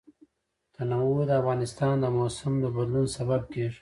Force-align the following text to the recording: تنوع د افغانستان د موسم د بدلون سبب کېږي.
تنوع 0.75 1.17
د 1.27 1.31
افغانستان 1.41 1.93
د 1.99 2.05
موسم 2.17 2.53
د 2.59 2.65
بدلون 2.75 3.07
سبب 3.17 3.41
کېږي. 3.51 3.69